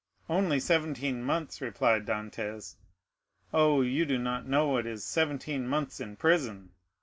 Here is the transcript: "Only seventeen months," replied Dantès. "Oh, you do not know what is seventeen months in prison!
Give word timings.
"Only 0.27 0.59
seventeen 0.59 1.21
months," 1.23 1.61
replied 1.61 2.07
Dantès. 2.07 2.73
"Oh, 3.53 3.81
you 3.81 4.03
do 4.03 4.17
not 4.17 4.47
know 4.47 4.67
what 4.69 4.87
is 4.87 5.05
seventeen 5.05 5.67
months 5.67 5.99
in 5.99 6.15
prison! 6.15 6.71